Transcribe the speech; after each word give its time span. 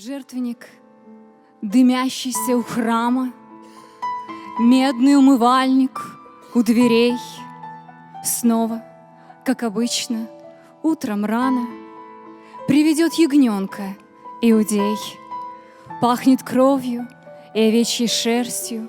Жертвенник, 0.00 0.68
дымящийся 1.60 2.56
у 2.56 2.62
храма, 2.62 3.32
Медный 4.60 5.16
умывальник 5.16 6.00
у 6.54 6.62
дверей. 6.62 7.16
Снова, 8.22 8.84
как 9.44 9.64
обычно, 9.64 10.28
утром 10.84 11.24
рано 11.24 11.66
Приведет 12.68 13.14
ягненка 13.14 13.96
иудей. 14.40 14.98
Пахнет 16.00 16.44
кровью 16.44 17.08
и 17.52 17.60
овечьей 17.60 18.06
шерстью. 18.06 18.88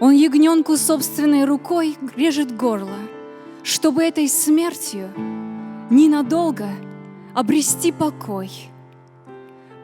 Он 0.00 0.12
ягненку 0.12 0.78
собственной 0.78 1.44
рукой 1.44 1.98
режет 2.16 2.56
горло, 2.56 2.96
Чтобы 3.62 4.02
этой 4.02 4.30
смертью 4.30 5.10
ненадолго 5.90 6.70
обрести 7.34 7.92
покой— 7.92 8.50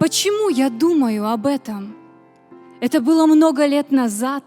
Почему 0.08 0.48
я 0.48 0.70
думаю 0.70 1.28
об 1.28 1.46
этом? 1.46 1.94
Это 2.80 3.02
было 3.02 3.26
много 3.26 3.66
лет 3.66 3.90
назад, 3.90 4.42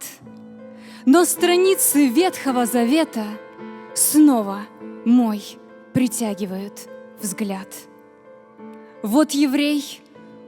но 1.06 1.24
страницы 1.24 2.08
Ветхого 2.08 2.66
Завета 2.66 3.26
снова 3.94 4.62
мой 5.06 5.44
притягивают 5.94 6.90
взгляд. 7.22 7.68
Вот 9.04 9.34
еврей 9.34 10.02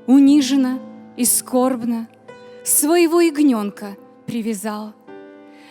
униженно 0.07 0.79
и 1.15 1.25
скорбно 1.25 2.07
своего 2.63 3.21
ягненка 3.21 3.95
привязал. 4.25 4.93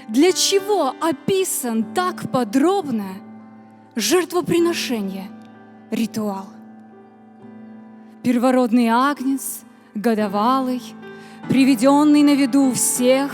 Для 0.08 0.30
чего 0.30 0.94
описан 1.00 1.94
так 1.94 2.30
подробно 2.30 3.08
жертвоприношение, 3.96 5.28
ритуал? 5.90 6.46
Первородный 8.22 8.86
агнец, 8.88 9.62
годовалый, 9.94 10.80
Приведенный 11.48 12.22
на 12.22 12.36
виду 12.36 12.70
всех, 12.72 13.32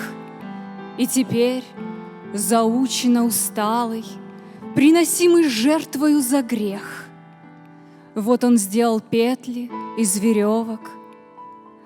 И 0.96 1.06
теперь, 1.06 1.62
заучено 2.32 3.26
усталый, 3.26 4.06
Приносимый 4.74 5.44
жертвою 5.44 6.22
за 6.22 6.42
грех. 6.42 7.04
Вот 8.14 8.44
он 8.44 8.56
сделал 8.56 9.00
петли 9.00 9.70
из 9.98 10.18
веревок, 10.18 10.90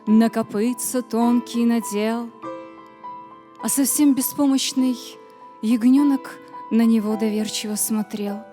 На 0.07 0.31
копытца 0.31 1.03
тонкий 1.03 1.65
надел, 1.65 2.31
А 3.61 3.69
совсем 3.69 4.15
беспомощный 4.15 4.97
ягненок 5.61 6.39
На 6.71 6.83
него 6.83 7.17
доверчиво 7.17 7.75
смотрел. 7.75 8.45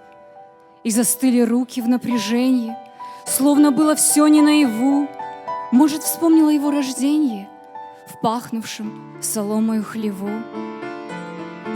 И 0.84 0.90
застыли 0.90 1.42
руки 1.42 1.82
в 1.82 1.88
напряжении— 1.88 2.76
Словно 3.30 3.72
было 3.72 3.96
все 3.96 4.26
не 4.28 4.42
наяву. 4.42 5.08
Может, 5.72 6.02
вспомнила 6.02 6.50
его 6.50 6.72
рождение 6.72 7.48
В 8.08 8.20
пахнувшем 8.22 9.22
соломою 9.22 9.84
хлеву. 9.84 10.32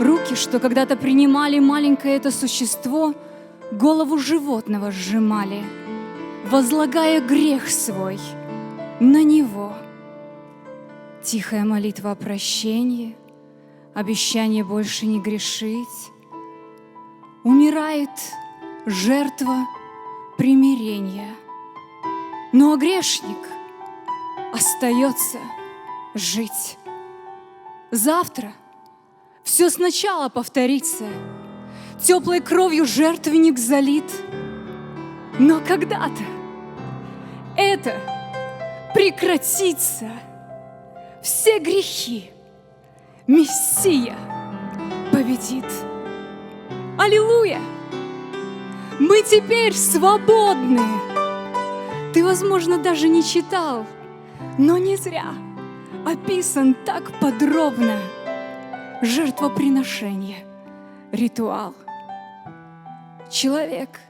Руки, 0.00 0.34
что 0.34 0.58
когда-то 0.58 0.96
принимали 0.96 1.60
маленькое 1.60 2.16
это 2.16 2.32
существо, 2.32 3.14
Голову 3.70 4.18
животного 4.18 4.90
сжимали, 4.90 5.62
Возлагая 6.50 7.20
грех 7.20 7.70
свой 7.70 8.18
на 8.98 9.22
него. 9.22 9.72
Тихая 11.22 11.64
молитва 11.64 12.10
о 12.10 12.14
прощении, 12.16 13.16
Обещание 13.94 14.64
больше 14.64 15.06
не 15.06 15.20
грешить. 15.20 16.10
Умирает 17.44 18.10
жертва 18.86 19.54
примирения— 20.36 21.28
но 22.54 22.76
грешник 22.76 23.48
остается 24.52 25.38
жить. 26.14 26.78
Завтра 27.90 28.52
все 29.42 29.68
сначала 29.70 30.28
повторится, 30.28 31.04
теплой 32.00 32.38
кровью 32.38 32.86
жертвенник 32.86 33.58
залит. 33.58 34.04
Но 35.40 35.58
когда-то 35.66 36.22
это 37.56 37.98
прекратится. 38.94 40.12
Все 41.24 41.58
грехи 41.58 42.30
Мессия 43.26 44.16
победит. 45.10 45.66
Аллилуйя! 46.98 47.60
Мы 49.00 49.22
теперь 49.22 49.74
свободны. 49.74 51.13
Возможно, 52.34 52.78
даже 52.78 53.08
не 53.08 53.22
читал, 53.22 53.86
но 54.58 54.76
не 54.76 54.96
зря 54.96 55.32
описан 56.04 56.74
так 56.84 57.12
подробно 57.20 57.96
жертвоприношение, 59.02 60.44
ритуал. 61.12 61.76
Человек 63.30 64.00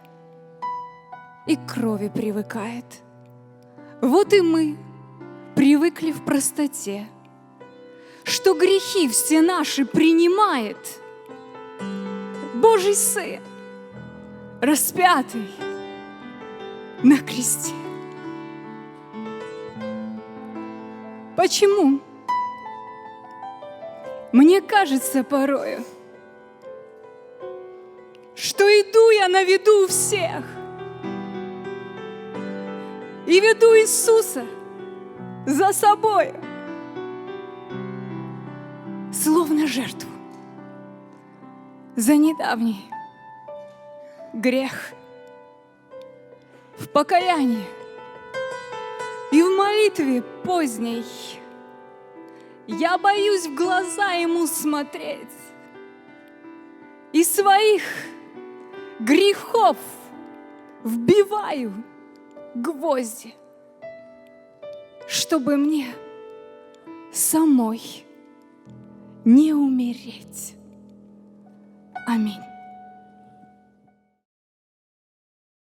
и 1.46 1.56
к 1.56 1.74
крови 1.74 2.08
привыкает. 2.08 2.86
Вот 4.00 4.32
и 4.32 4.40
мы 4.40 4.78
привыкли 5.54 6.10
в 6.10 6.24
простоте, 6.24 7.06
что 8.22 8.54
грехи 8.54 9.06
все 9.06 9.42
наши 9.42 9.84
принимает 9.84 10.78
Божий 12.54 12.94
Сын, 12.94 13.42
распятый 14.62 15.50
на 17.02 17.18
кресте. 17.18 17.74
Почему? 21.44 22.00
Мне 24.32 24.62
кажется 24.62 25.22
порою, 25.22 25.84
что 28.34 28.64
иду 28.64 29.10
я 29.10 29.28
на 29.28 29.44
виду 29.44 29.86
всех. 29.86 30.42
И 33.26 33.40
веду 33.40 33.76
Иисуса 33.76 34.46
за 35.44 35.74
собой, 35.74 36.32
словно 39.12 39.66
жертву 39.66 40.08
за 41.94 42.16
недавний 42.16 42.90
грех. 44.32 44.94
В 46.78 46.88
покаянии 46.88 47.66
молитве 49.64 50.22
поздней 50.44 51.04
я 52.66 52.98
боюсь 52.98 53.46
в 53.46 53.54
глаза 53.54 54.12
ему 54.12 54.46
смотреть 54.46 55.38
и 57.12 57.24
своих 57.24 57.82
грехов 59.00 59.76
вбиваю 60.82 61.72
гвозди, 62.54 63.34
чтобы 65.08 65.56
мне 65.56 65.86
самой 67.12 68.04
не 69.24 69.54
умереть. 69.54 70.56
Аминь. 72.06 72.53